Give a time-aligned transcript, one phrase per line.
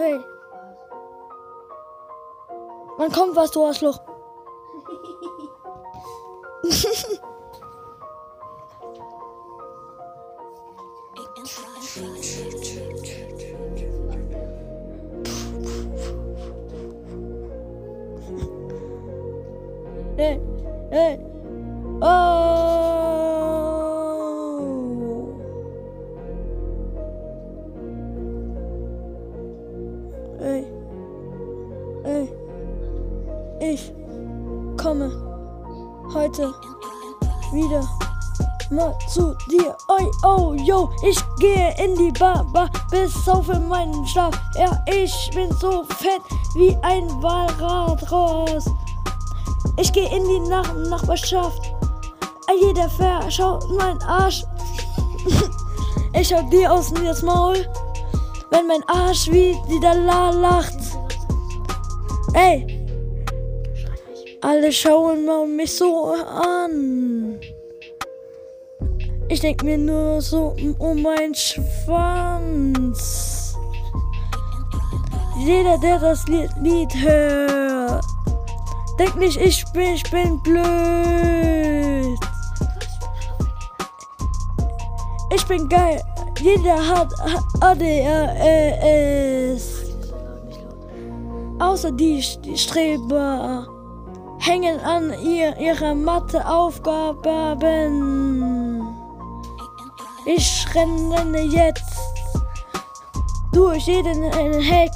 [0.00, 0.18] Hey.
[2.96, 4.00] Wann kommt was, du Arschloch?
[20.16, 20.40] hey,
[20.90, 21.18] hey.
[22.00, 22.89] Oh.
[30.40, 30.64] Ey.
[32.04, 32.28] Ey.
[33.60, 33.92] Ich
[34.78, 35.10] komme
[36.14, 36.54] heute
[37.52, 37.86] wieder
[38.70, 39.76] mal zu dir.
[39.88, 44.34] Oi, oh, yo, ich gehe in die Bar, Bar bis auf in meinen Schlaf.
[44.54, 46.22] Ja, ich bin so fett
[46.54, 48.64] wie ein Walradross.
[49.76, 51.70] Ich gehe in die Nach Nachbarschaft.
[52.60, 54.44] Jeder verschaut mein Arsch.
[56.14, 57.66] ich schau dir aus das Maul,
[58.50, 60.78] wenn mein Arsch wieder la lacht.
[62.34, 62.66] Ey,
[64.40, 67.38] alle schauen mich so an.
[69.28, 72.36] Ich denk mir nur so um meinen Schwanz.
[75.38, 78.04] Jeder, der das Lied hört,
[78.98, 82.18] denkt nicht, ich bin, ich bin blöd.
[85.32, 86.02] Ich bin geil.
[86.42, 87.12] Jeder hat
[87.60, 87.92] ADHS.
[91.58, 93.66] Außer die, Streber
[94.38, 98.88] hängen an ihr, ihrer Matheaufgaben.
[100.24, 101.84] Ich renne jetzt
[103.52, 104.32] durch jeden
[104.62, 104.92] Heck.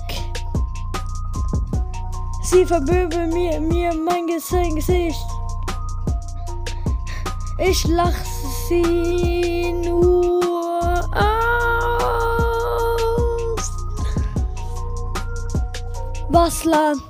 [2.43, 5.27] Sie verböbeln mir, mir mein Gesicht.
[7.59, 8.17] Ich lach
[8.69, 9.64] sie
[16.29, 17.01] Was, Lan?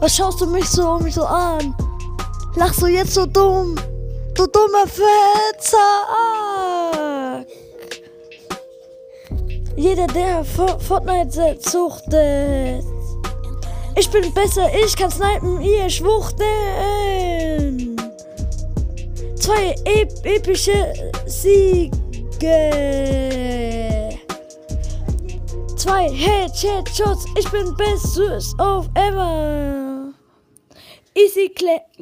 [0.00, 1.74] Was schaust du mich so, mich so an?
[2.56, 3.74] Lachst du jetzt so dumm?
[4.34, 5.84] Du dummer Fettsack!
[9.76, 12.84] Jeder, der Fortnite suchtet.
[13.96, 16.44] Ich bin besser, ich kann snipen, ihr schwuchteln.
[19.36, 20.92] Zwei ep epische
[21.26, 21.92] Siege.
[25.84, 30.14] Zwei Headshots, ich bin bestes of ever.
[31.14, 31.84] Easy Clap.